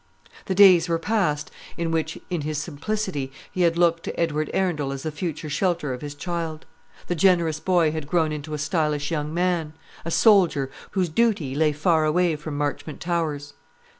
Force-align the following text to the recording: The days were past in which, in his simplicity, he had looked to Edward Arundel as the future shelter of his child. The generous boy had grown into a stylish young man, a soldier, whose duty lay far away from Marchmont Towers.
The 0.45 0.55
days 0.55 0.89
were 0.89 0.97
past 0.97 1.51
in 1.77 1.91
which, 1.91 2.17
in 2.31 2.41
his 2.41 2.57
simplicity, 2.57 3.31
he 3.51 3.61
had 3.61 3.77
looked 3.77 4.01
to 4.05 4.19
Edward 4.19 4.49
Arundel 4.51 4.91
as 4.91 5.03
the 5.03 5.11
future 5.11 5.47
shelter 5.47 5.93
of 5.93 6.01
his 6.01 6.15
child. 6.15 6.65
The 7.05 7.13
generous 7.13 7.59
boy 7.59 7.91
had 7.91 8.07
grown 8.07 8.31
into 8.31 8.55
a 8.55 8.57
stylish 8.57 9.11
young 9.11 9.31
man, 9.31 9.73
a 10.03 10.09
soldier, 10.09 10.71
whose 10.93 11.07
duty 11.09 11.53
lay 11.53 11.71
far 11.71 12.03
away 12.03 12.35
from 12.35 12.57
Marchmont 12.57 12.99
Towers. 12.99 13.53